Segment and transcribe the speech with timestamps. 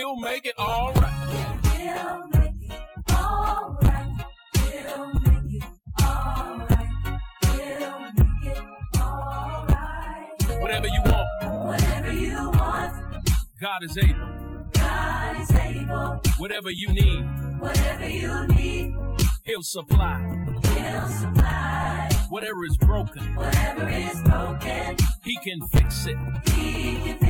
[0.00, 1.58] He'll make it all right.
[1.66, 1.98] Make it
[8.98, 10.34] all right.
[10.58, 11.28] Whatever you want.
[11.66, 12.94] Whatever you want.
[13.60, 14.28] God is able.
[14.72, 16.22] God is able.
[16.38, 17.22] Whatever you need.
[17.60, 18.96] Whatever you need.
[19.44, 20.46] He'll supply.
[20.62, 22.08] He'll supply.
[22.30, 23.34] Whatever is broken.
[23.34, 24.96] Whatever is broken.
[25.24, 26.16] He can fix it.
[26.54, 27.29] He can fix it.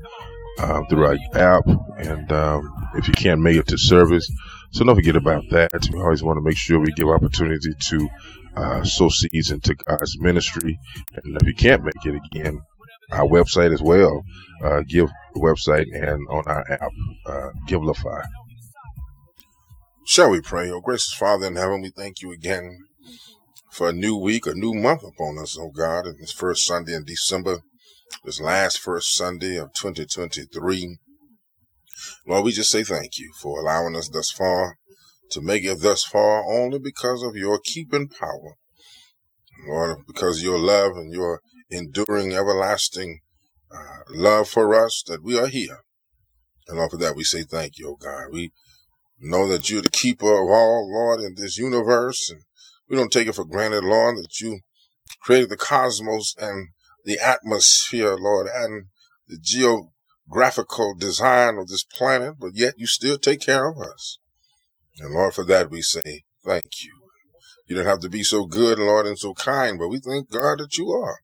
[0.61, 1.65] uh, through our app.
[1.97, 4.31] And um, if you can't make it to service,
[4.71, 5.89] so don't forget about that.
[5.91, 8.09] We always want to make sure we give opportunity to
[8.55, 10.79] uh, sow seeds into God's ministry.
[11.15, 12.61] And if you can't make it again,
[13.11, 14.23] our website as well,
[14.63, 16.91] uh, give website and on our app,
[17.25, 18.23] uh, Givelify.
[20.05, 20.69] Shall we pray?
[20.69, 22.77] Oh, gracious Father in heaven, we thank you again
[23.71, 26.93] for a new week, a new month upon us, oh God, in this first Sunday
[26.93, 27.61] in December
[28.23, 30.97] this last first Sunday of 2023.
[32.27, 34.77] Lord, we just say thank you for allowing us thus far
[35.31, 38.55] to make it thus far only because of your keeping power.
[39.67, 43.19] Lord, because your love and your enduring, everlasting
[43.73, 45.79] uh, love for us that we are here.
[46.67, 48.27] And Lord, for that we say thank you, God.
[48.31, 48.51] We
[49.19, 52.29] know that you're the keeper of all, Lord, in this universe.
[52.29, 52.41] And
[52.89, 54.59] we don't take it for granted, Lord, that you
[55.21, 56.69] created the cosmos and
[57.05, 58.85] the atmosphere, Lord, and
[59.27, 64.19] the geographical design of this planet, but yet you still take care of us.
[64.99, 66.93] And Lord, for that we say thank you.
[67.67, 70.59] You don't have to be so good, Lord, and so kind, but we thank God
[70.59, 71.19] that you are.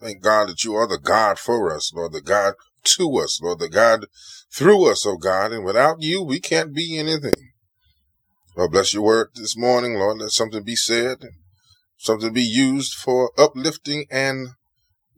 [0.00, 3.58] Thank God that you are the God for us, Lord, the God to us, Lord,
[3.58, 4.06] the God
[4.50, 7.52] through us, oh God, and without you, we can't be anything.
[8.56, 11.18] Lord, bless your word this morning, Lord, let something be said,
[11.98, 14.48] something be used for uplifting and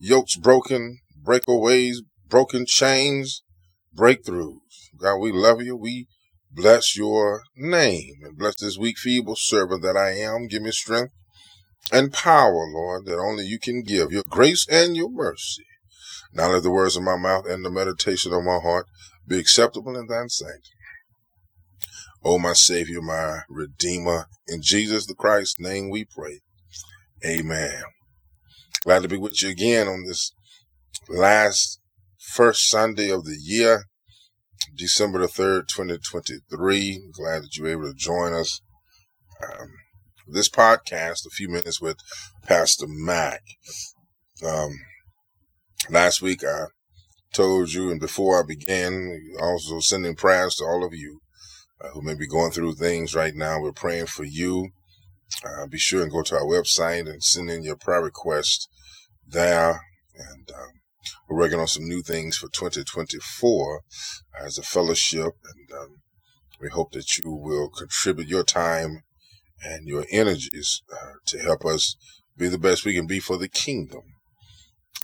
[0.03, 1.99] yokes broken, breakaways,
[2.29, 3.43] broken chains,
[3.97, 4.59] breakthroughs.
[4.99, 5.77] God, we love you.
[5.77, 6.09] We
[6.51, 10.49] bless your name and bless this weak, feeble servant that I am.
[10.49, 11.15] Give me strength
[11.93, 14.11] and power, Lord, that only you can give.
[14.11, 15.67] Your grace and your mercy.
[16.35, 18.87] Now let the words of my mouth and the meditation of my heart
[19.27, 20.69] be acceptable in thine sight.
[22.25, 26.41] O my Savior, my Redeemer, in Jesus the Christ's name we pray.
[27.25, 27.83] Amen.
[28.85, 30.33] Glad to be with you again on this
[31.09, 31.79] last
[32.19, 33.85] first Sunday of the year,
[34.77, 37.01] December the 3rd, 2023.
[37.13, 38.61] Glad that you were able to join us.
[39.41, 39.69] Um,
[40.27, 41.97] this podcast, A Few Minutes with
[42.45, 43.43] Pastor Mac.
[44.45, 44.73] Um,
[45.89, 46.65] last week I
[47.33, 51.21] told you, and before I began, also sending prayers to all of you
[51.81, 53.61] uh, who may be going through things right now.
[53.61, 54.71] We're praying for you.
[55.45, 58.69] Uh, be sure and go to our website and send in your prayer request
[59.27, 59.81] there.
[60.15, 60.71] And um,
[61.29, 63.83] we're working on some new things for 2024
[64.41, 65.33] as a fellowship.
[65.45, 65.97] And um,
[66.61, 69.03] we hope that you will contribute your time
[69.65, 71.97] and your energies uh, to help us
[72.37, 74.03] be the best we can be for the kingdom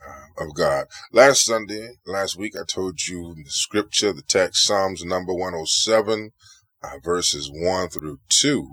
[0.07, 0.87] uh, of God.
[1.11, 6.31] Last Sunday, last week, I told you the scripture, the text, Psalms number 107,
[6.83, 8.69] uh, verses 1 through 2.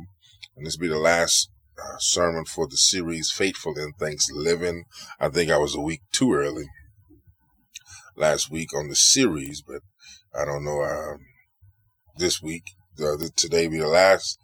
[0.57, 1.51] And this will be the last
[1.83, 4.85] uh, sermon for the series Faithful in Thanksgiving.
[5.21, 6.67] I think I was a week too early
[8.17, 9.83] last week on the series, but
[10.39, 10.83] I don't know.
[10.83, 11.19] Um,
[12.17, 12.65] this week,
[13.01, 14.39] uh, today be the last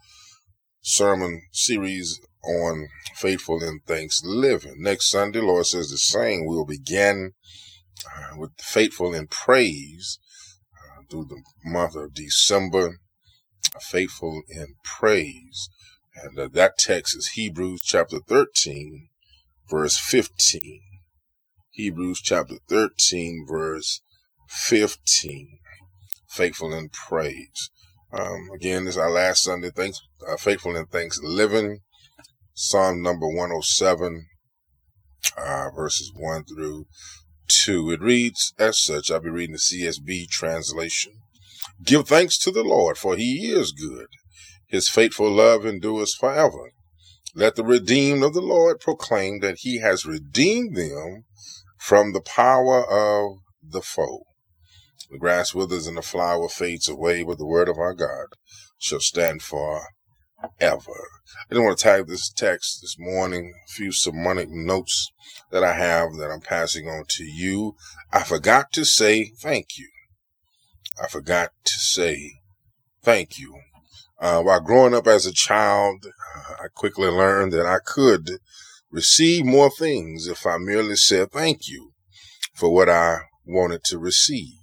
[0.82, 4.75] sermon series on Faithful in Thanksgiving.
[4.78, 6.47] Next Sunday, Lord says the same.
[6.47, 7.32] We'll begin
[8.06, 10.19] uh, with Faithful in Praise
[10.76, 12.98] uh, through the month of December.
[13.80, 15.68] Faithful in Praise.
[16.14, 19.09] And uh, that text is Hebrews chapter 13,
[19.70, 20.80] verse 15.
[21.70, 24.03] Hebrews chapter 13, verse
[24.48, 25.59] 15.
[26.28, 27.70] Faithful in praise.
[28.12, 29.70] Um, again, this is our last Sunday.
[29.74, 31.80] Thanks, uh, faithful in thanksgiving.
[32.54, 34.26] Psalm number 107,
[35.38, 36.84] uh, verses 1 through
[37.48, 37.91] 2.
[37.91, 39.10] It reads as such.
[39.10, 41.12] I'll be reading the CSB translation.
[41.82, 44.09] Give thanks to the Lord, for he is good
[44.72, 46.72] his faithful love endures forever.
[47.34, 51.24] Let the redeemed of the Lord proclaim that he has redeemed them
[51.78, 54.22] from the power of the foe.
[55.10, 58.28] The grass withers and the flower fades away, but the word of our God
[58.78, 59.91] shall stand forever.
[60.41, 60.48] I
[61.51, 65.13] just want to tag this text this morning, a few sermonic notes
[65.51, 67.77] that I have that I'm passing on to you.
[68.10, 69.91] I forgot to say thank you.
[71.03, 72.41] I forgot to say
[73.03, 73.60] thank you.
[74.22, 78.39] Uh, while growing up as a child, uh, I quickly learned that I could
[78.89, 81.91] receive more things if I merely said thank you
[82.54, 84.54] for what I wanted to receive.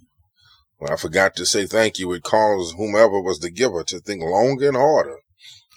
[0.78, 4.22] When I forgot to say thank you, it caused whomever was the giver to think
[4.22, 5.18] longer and harder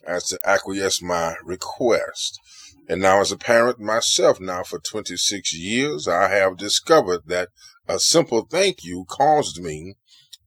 [0.07, 2.39] as to acquiesce my request.
[2.87, 7.49] And now as a parent myself now for 26 years, I have discovered that
[7.85, 9.95] a simple thank you caused me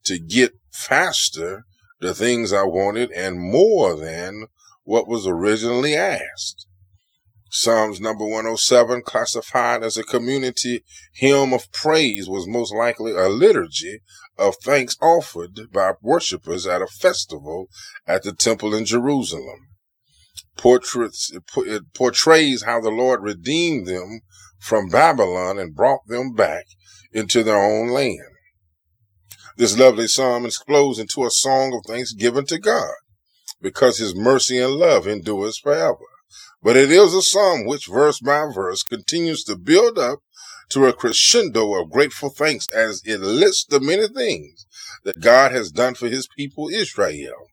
[0.05, 1.66] to get faster
[2.01, 4.47] the things I wanted and more than
[4.85, 6.67] what was originally asked.
[7.51, 10.85] Psalms number 107, classified as a community
[11.15, 14.01] hymn of praise, was most likely a liturgy
[14.37, 17.69] of thanks offered by worshippers at a festival
[18.07, 19.69] at the temple in Jerusalem.
[20.57, 24.21] Portraits, it portrays how the Lord redeemed them
[24.59, 26.67] from Babylon and brought them back
[27.13, 28.36] into their own land.
[29.56, 32.93] This lovely psalm explodes into a song of thanksgiving to God
[33.61, 36.05] because his mercy and love endures forever.
[36.62, 40.19] But it is a psalm which verse by verse continues to build up
[40.70, 44.67] to a crescendo of grateful thanks as it lists the many things
[45.05, 47.49] that God has done for his people Israel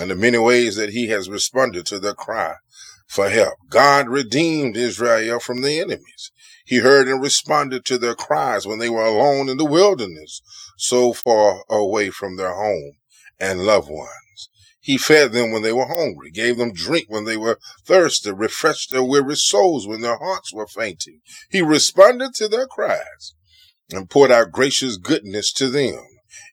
[0.00, 2.54] and the many ways that he has responded to their cry
[3.08, 3.58] for help.
[3.68, 6.30] God redeemed Israel from the enemies.
[6.64, 10.40] He heard and responded to their cries when they were alone in the wilderness,
[10.82, 12.94] so far away from their home
[13.38, 14.48] and loved ones.
[14.80, 18.90] He fed them when they were hungry, gave them drink when they were thirsty, refreshed
[18.90, 21.20] their weary souls when their hearts were fainting.
[21.48, 23.34] He responded to their cries
[23.92, 26.04] and poured out gracious goodness to them,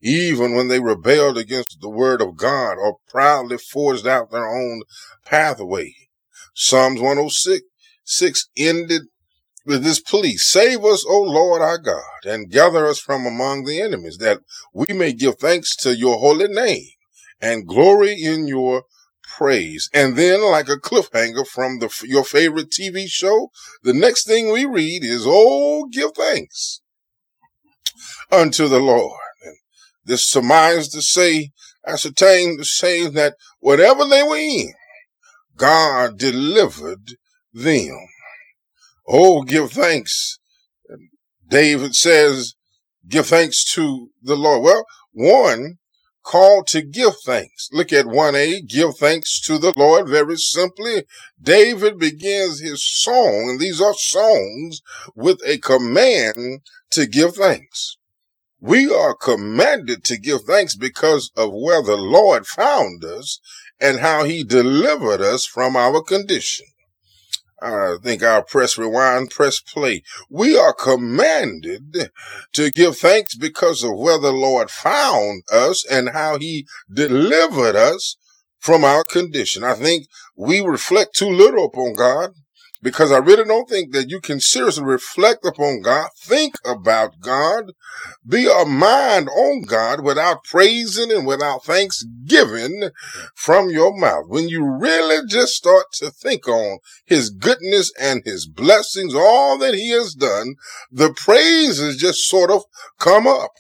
[0.04, 4.84] even when they rebelled against the word of God or proudly forged out their own
[5.26, 5.96] pathway.
[6.54, 7.66] Psalms 106
[8.04, 9.04] 6 ended
[9.66, 13.82] with this plea, save us, O Lord our God, and gather us from among the
[13.82, 14.40] enemies, that
[14.74, 16.88] we may give thanks to your holy name
[17.42, 18.84] and glory in your
[19.38, 19.90] praise.
[19.94, 23.50] And then, like a cliffhanger from the, your favorite TV show,
[23.84, 26.82] the next thing we read is, Oh, give thanks
[28.32, 29.20] unto the Lord.
[29.44, 29.56] And
[30.06, 31.52] this surmised to say,
[31.86, 34.74] ascertained to say that whatever they were in,
[35.56, 37.16] God delivered
[37.54, 37.98] them.
[39.12, 40.38] Oh, give thanks.
[41.48, 42.54] David says,
[43.08, 44.62] give thanks to the Lord.
[44.62, 45.80] Well, one,
[46.22, 47.70] called to give thanks.
[47.72, 50.08] Look at 1a, give thanks to the Lord.
[50.08, 51.06] Very simply,
[51.42, 54.82] David begins his song, and these are songs
[55.16, 57.98] with a command to give thanks.
[58.60, 63.40] We are commanded to give thanks because of where the Lord found us
[63.82, 66.68] and how he delivered us from our condition.
[67.62, 70.04] I think I'll press rewind, press play.
[70.30, 72.12] We are commanded
[72.54, 78.18] to give thanks because of where the Lord found us and how he delivered us
[78.60, 79.64] from our condition.
[79.64, 82.32] I think we reflect too little upon God
[82.82, 87.74] because I really don't think that you can seriously reflect upon God, think about God,
[88.26, 92.90] be a mind on God without praising and without thanksgiving
[93.36, 94.26] from your mouth.
[94.28, 99.74] When you really just start to think on his goodness and his blessings, all that
[99.74, 100.56] he has done,
[100.90, 102.64] the praises just sort of
[102.98, 103.52] come up.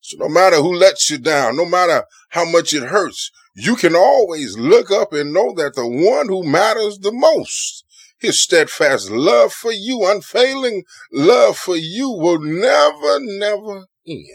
[0.00, 3.96] So no matter who lets you down, no matter how much it hurts, you can
[3.96, 7.85] always look up and know that the one who matters the most
[8.18, 14.26] his steadfast love for you, unfailing love for you will never, never end.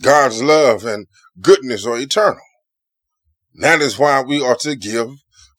[0.00, 1.06] God's love and
[1.40, 2.40] goodness are eternal.
[3.54, 5.10] That is why we are to give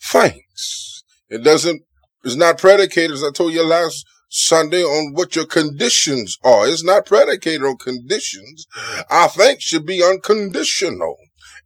[0.03, 1.03] thanks.
[1.29, 1.83] It doesn't,
[2.23, 6.67] it's not predicated, as I told you last Sunday, on what your conditions are.
[6.67, 8.65] It's not predicated on conditions.
[9.09, 11.15] Our thanks should be unconditional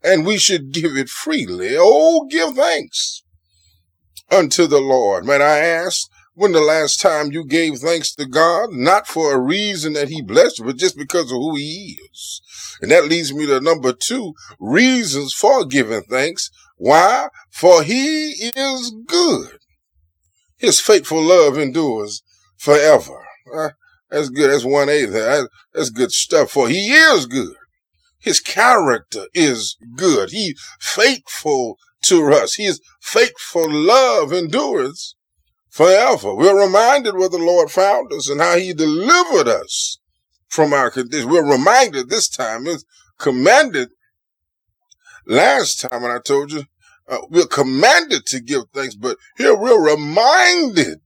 [0.04, 1.76] and we should give it freely.
[1.78, 3.24] Oh, give thanks
[4.32, 5.26] unto the Lord.
[5.26, 9.40] Man, I ask, when the last time you gave thanks to God, not for a
[9.40, 12.42] reason that he blessed you, but just because of who he is.
[12.82, 16.52] And that leads me to number two, reasons for giving thanks.
[16.78, 17.30] Why?
[17.50, 19.58] For he is good.
[20.58, 22.22] His faithful love endures
[22.58, 23.26] forever.
[23.56, 23.70] Uh,
[24.10, 24.52] that's good.
[24.52, 25.50] That's 1A there.
[25.74, 26.52] That's good stuff.
[26.52, 27.56] For he is good.
[28.20, 30.32] His character is good.
[30.32, 32.56] He faithful to us.
[32.56, 35.16] His faithful love endures
[35.70, 36.36] forever.
[36.36, 40.00] We're reminded where the Lord found us and how he delivered us
[40.48, 41.30] from our condition.
[41.30, 42.86] We're reminded this time, it's
[43.18, 43.90] commanded
[45.26, 46.64] last time when I told you,
[47.08, 51.00] uh, we're commanded to give thanks, but here we're reminded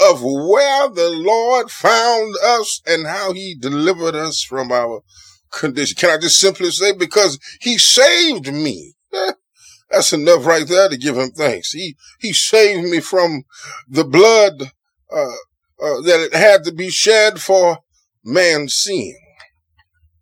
[0.00, 5.02] of where the Lord found us and how he delivered us from our
[5.50, 5.96] condition.
[5.96, 8.94] Can I just simply say, because he saved me.
[9.90, 11.72] That's enough right there to give him thanks.
[11.72, 13.44] He, he saved me from
[13.88, 14.72] the blood,
[15.12, 15.34] uh,
[15.82, 17.78] uh, that it had to be shed for
[18.24, 19.14] man's sin.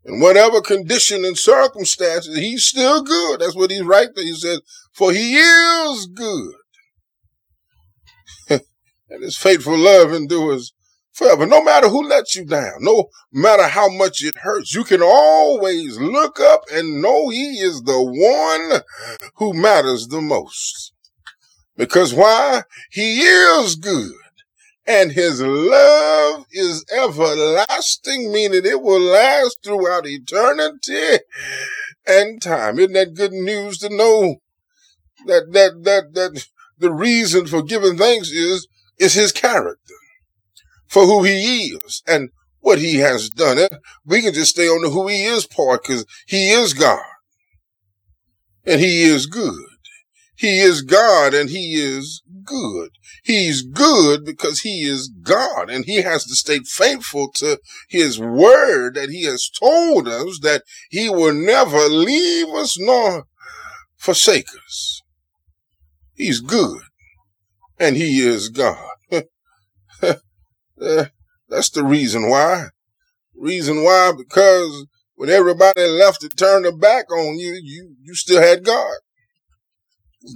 [0.05, 3.41] In whatever condition and circumstances, he's still good.
[3.41, 4.25] That's what he's right there.
[4.25, 4.61] He says,
[4.93, 6.55] for he is good.
[9.09, 10.73] and his faithful love endures
[11.13, 11.47] forever.
[11.47, 15.99] No matter who lets you down, no matter how much it hurts, you can always
[15.99, 18.83] look up and know he is the one
[19.37, 20.93] who matters the most.
[21.77, 22.65] Because why?
[22.91, 24.13] He is good
[24.87, 31.25] and his love is everlasting, meaning it will last throughout eternity
[32.07, 32.79] and time.
[32.79, 34.37] Isn't that good news to know
[35.27, 36.47] that, that, that, that
[36.79, 38.67] the reason for giving thanks is,
[38.99, 39.95] is his character
[40.93, 42.29] for who he is and
[42.61, 43.67] what he has done.
[44.05, 47.01] We can just stay on the who he is part because he is God
[48.67, 49.55] and he is good.
[50.37, 52.91] He is God and he is good.
[53.25, 57.59] He's good because he is God and he has to stay faithful to
[57.89, 63.25] his word that he has told us that he will never leave us nor
[63.97, 65.01] forsake us.
[66.15, 66.83] He's good
[67.79, 68.92] and he is God.
[71.73, 72.67] The reason why.
[73.35, 78.43] Reason why, because when everybody left and turned their back on you, you, you still
[78.43, 78.95] had God.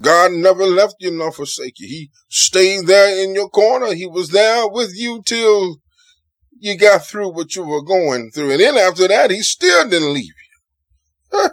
[0.00, 1.86] God never left you nor forsake you.
[1.86, 3.94] He stayed there in your corner.
[3.94, 5.76] He was there with you till
[6.58, 8.52] you got through what you were going through.
[8.52, 10.24] And then after that, he still didn't leave
[11.32, 11.50] you.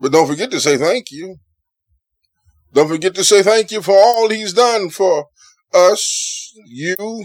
[0.00, 1.36] but don't forget to say thank you.
[2.72, 5.26] Don't forget to say thank you for all he's done for
[5.72, 7.24] us, you,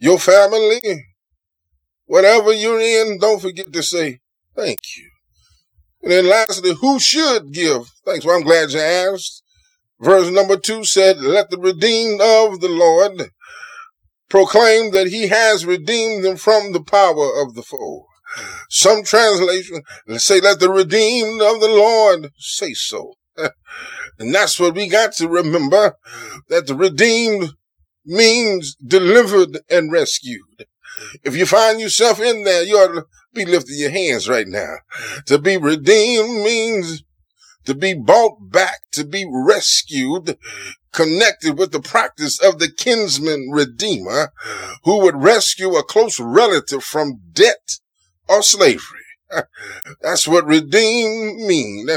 [0.00, 1.04] your family,
[2.06, 3.18] whatever you're in.
[3.20, 4.18] Don't forget to say
[4.56, 5.10] thank you.
[6.02, 8.24] And then lastly, who should give thanks?
[8.24, 9.42] Well, I'm glad you asked.
[10.00, 13.30] Verse number two said, let the redeemed of the Lord
[14.30, 18.06] proclaim that he has redeemed them from the power of the foe.
[18.70, 19.82] Some translation
[20.16, 23.14] say, let the redeemed of the Lord say so.
[24.18, 25.96] and that's what we got to remember,
[26.48, 27.50] that the redeemed
[28.10, 30.66] means delivered and rescued.
[31.22, 34.76] If you find yourself in there, you ought to be lifting your hands right now.
[35.26, 37.04] To be redeemed means
[37.64, 40.36] to be bought back, to be rescued,
[40.92, 44.32] connected with the practice of the kinsman redeemer
[44.82, 47.78] who would rescue a close relative from debt
[48.28, 48.98] or slavery.
[50.00, 51.90] That's what redeem means.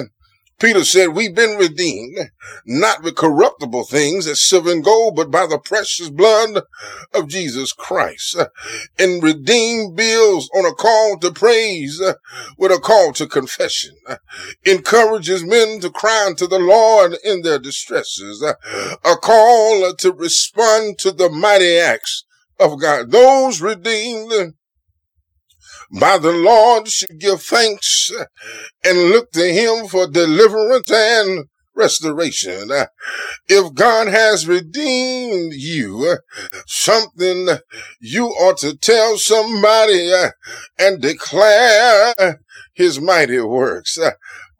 [0.63, 2.17] Peter said, we've been redeemed,
[2.65, 6.61] not with corruptible things as silver and gold, but by the precious blood
[7.13, 8.37] of Jesus Christ.
[8.97, 12.01] And redeemed bills on a call to praise
[12.57, 13.97] with a call to confession.
[14.63, 18.41] Encourages men to cry unto the Lord in their distresses.
[18.41, 22.23] A call to respond to the mighty acts
[22.57, 23.11] of God.
[23.11, 24.53] Those redeemed
[25.99, 28.11] by the Lord should give thanks
[28.83, 31.45] and look to him for deliverance and
[31.75, 32.69] restoration.
[33.47, 36.17] If God has redeemed you,
[36.67, 37.47] something
[37.99, 40.11] you ought to tell somebody
[40.79, 42.39] and declare
[42.73, 43.97] his mighty works.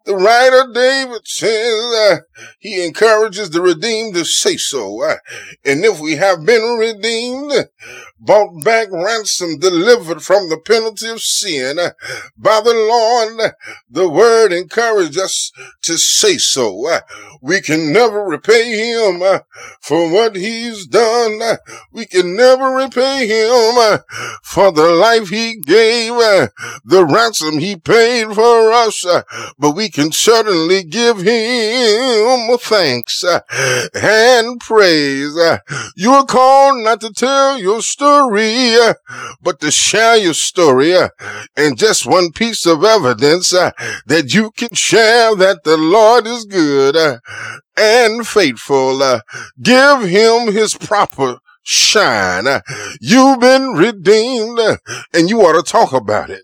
[0.04, 2.16] The writer David says uh,
[2.58, 5.02] he encourages the redeemed to say so.
[5.02, 5.16] Uh,
[5.64, 7.68] and if we have been redeemed,
[8.24, 11.78] bought back, ransomed, delivered from the penalty of sin
[12.36, 13.52] by the Lord,
[13.90, 15.52] the word encourages us
[15.82, 17.00] to say so.
[17.40, 19.22] We can never repay him
[19.80, 21.58] for what he's done.
[21.92, 24.00] We can never repay him
[24.42, 26.14] for the life he gave,
[26.84, 29.04] the ransom he paid for us.
[29.58, 33.22] But we can certainly give him thanks
[33.94, 35.36] and praise.
[35.96, 38.13] You are called not to tell your story,
[39.42, 40.94] but to share your story.
[41.56, 47.20] And just one piece of evidence that you can share that the Lord is good
[47.76, 49.00] and faithful.
[49.60, 52.46] Give him his proper shine.
[53.00, 54.58] You've been redeemed
[55.14, 56.42] and you ought to talk about it.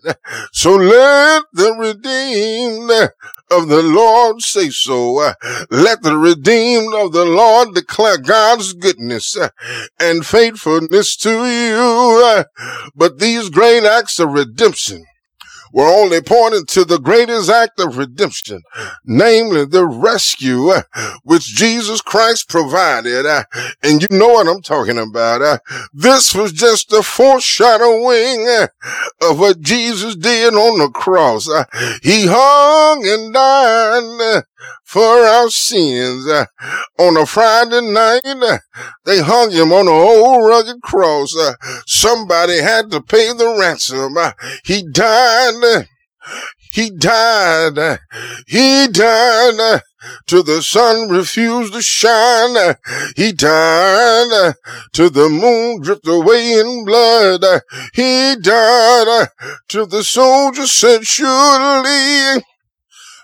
[0.51, 3.11] So let the redeemed
[3.51, 5.33] of the Lord say so.
[5.69, 9.37] Let the redeemed of the Lord declare God's goodness
[9.99, 12.45] and faithfulness to you.
[12.95, 15.05] But these great acts of redemption
[15.71, 18.61] were only pointing to the greatest act of redemption,
[19.05, 20.81] namely the rescue uh,
[21.23, 23.25] which Jesus Christ provided.
[23.25, 23.43] Uh,
[23.83, 25.41] and you know what I'm talking about.
[25.41, 25.57] Uh,
[25.93, 28.67] this was just a foreshadowing uh,
[29.21, 31.49] of what Jesus did on the cross.
[31.49, 31.65] Uh,
[32.01, 34.41] he hung and died uh,
[34.83, 36.27] for our sins.
[36.99, 38.21] On a Friday night,
[39.05, 41.33] they hung him on an old rugged cross.
[41.85, 44.15] Somebody had to pay the ransom.
[44.63, 45.60] He died.
[46.71, 47.99] He died.
[48.47, 49.81] He died.
[50.25, 52.75] Till the sun refused to shine.
[53.15, 54.55] He died
[54.93, 57.61] till the moon dripped away in blood.
[57.93, 59.27] He died
[59.67, 62.43] till the soldier said, surely,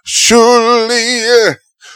[0.04, 1.56] surely,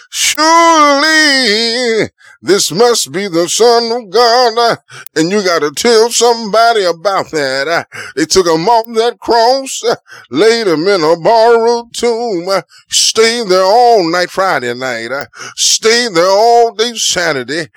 [0.10, 2.10] surely,
[2.42, 4.58] this must be the son of God.
[4.58, 4.76] Uh,
[5.16, 7.68] And you gotta tell somebody about that.
[7.68, 7.84] Uh,
[8.16, 9.96] They took him off that cross, uh,
[10.30, 12.48] laid him in a borrowed tomb,
[12.90, 15.12] stayed there all night Friday night,
[15.56, 17.68] stayed there all day Saturday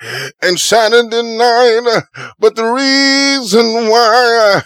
[0.41, 2.03] and Saturday night.
[2.39, 4.61] But the reason why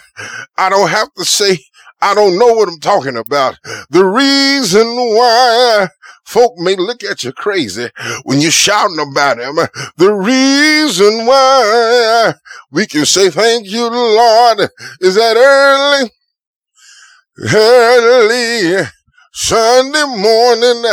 [0.56, 1.58] I don't have to say
[2.02, 3.58] I don't know what I'm talking about.
[3.90, 5.88] The reason why
[6.30, 7.90] folk may look at you crazy
[8.22, 9.56] when you're shouting about him.
[9.96, 12.34] The reason why
[12.70, 14.60] we can say thank you, Lord,
[15.00, 16.10] is that early,
[17.52, 18.86] early
[19.32, 20.84] Sunday morning,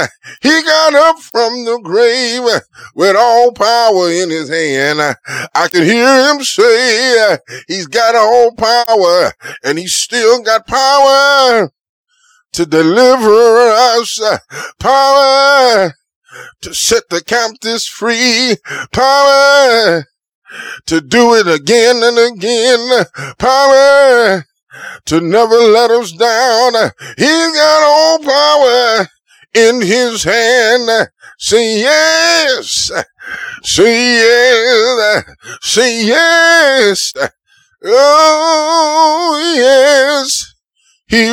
[0.42, 2.44] he got up from the grave
[2.96, 5.18] with all power in his hand.
[5.54, 11.72] I could hear him say, he's got all power and he's still got power
[12.58, 14.20] to deliver us,
[14.80, 15.94] power
[16.60, 18.56] to set the captives free,
[18.92, 20.06] power
[20.88, 23.06] to do it again and again,
[23.38, 24.44] power
[25.06, 26.74] to never let us down.
[27.16, 29.08] He's got all power
[29.54, 31.10] in his hand.
[31.38, 32.92] Say yes.
[33.62, 35.24] Say yes.
[35.62, 37.14] Say yes.
[37.84, 40.56] Oh, yes.
[41.08, 41.30] He.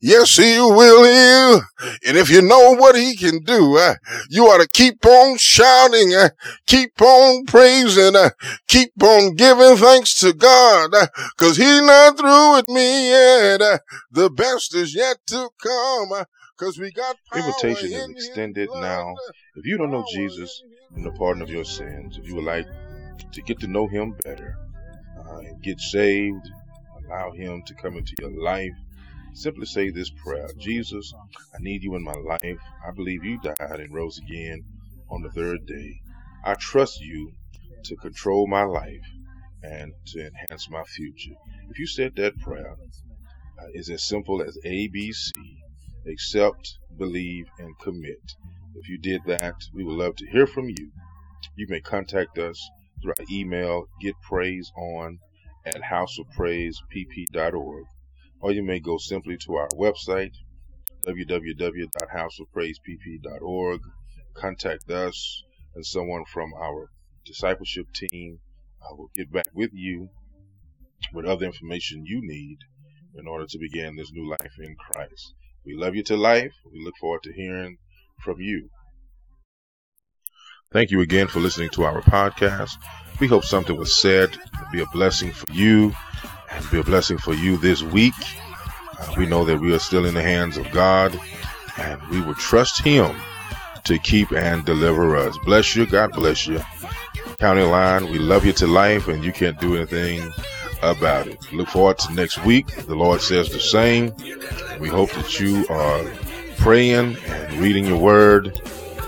[0.00, 1.62] Yes, he will heal.
[2.06, 3.94] And if you know what he can do, uh,
[4.28, 6.30] you ought to keep on shouting, uh,
[6.66, 8.30] keep on praising, uh,
[8.68, 11.06] keep on giving thanks to God, uh,
[11.36, 13.62] cause he's not through with me yet.
[13.62, 13.78] Uh,
[14.10, 16.24] the best is yet to come, uh,
[16.56, 19.14] cause we got Invitation is extended now.
[19.56, 20.62] If you don't know Jesus
[20.94, 22.66] and the pardon of your sins, if you would like
[23.32, 24.58] to get to know him better
[25.18, 26.46] uh, and get saved,
[27.06, 28.74] allow him to come into your life,
[29.36, 31.12] simply say this prayer Jesus,
[31.54, 32.60] I need you in my life.
[32.86, 34.62] I believe you died and rose again
[35.10, 36.00] on the third day.
[36.44, 37.32] I trust you
[37.84, 39.06] to control my life
[39.62, 41.34] and to enhance my future.
[41.70, 42.76] If you said that prayer,
[43.58, 45.32] uh, it's as simple as ABC
[46.08, 48.20] accept, believe, and commit.
[48.76, 50.90] If you did that, we would love to hear from you.
[51.56, 52.68] You may contact us
[53.02, 55.18] through our email, getpraiseon
[55.64, 57.84] at houseofpraisepp.org,
[58.40, 60.34] or you may go simply to our website,
[61.06, 63.80] www.houseofpraisepp.org,
[64.34, 65.42] contact us,
[65.74, 66.90] and someone from our
[67.24, 68.38] discipleship team
[68.96, 70.08] will get back with you
[71.12, 72.58] with other information you need
[73.16, 75.34] in order to begin this new life in Christ.
[75.64, 76.52] We love you to life.
[76.72, 77.78] We look forward to hearing
[78.22, 78.68] from you.
[80.72, 82.76] Thank you again for listening to our podcast.
[83.20, 85.94] We hope something was said to be a blessing for you
[86.70, 88.14] be a blessing for you this week.
[88.98, 91.18] Uh, we know that we are still in the hands of God
[91.78, 93.14] and we will trust Him
[93.84, 95.36] to keep and deliver us.
[95.44, 95.86] Bless you.
[95.86, 96.60] God bless you.
[97.38, 100.32] County Line, we love you to life and you can't do anything
[100.82, 101.52] about it.
[101.52, 102.66] Look forward to next week.
[102.86, 104.12] The Lord says the same.
[104.80, 106.04] We hope that you are
[106.58, 108.60] praying and reading your word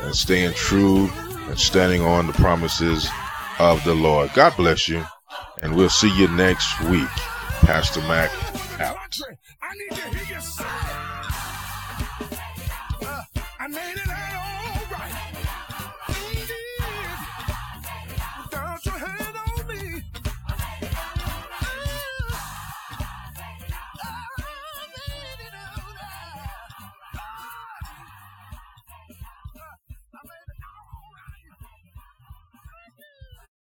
[0.02, 1.08] and staying true
[1.48, 3.08] and standing on the promises
[3.58, 4.30] of the Lord.
[4.34, 5.04] God bless you.
[5.62, 7.08] And we'll see you next week.
[7.68, 8.30] Pastor Mac
[8.80, 8.96] out.
[9.60, 10.38] I need to hear.
[13.06, 13.22] Uh,
[13.60, 14.47] I made it out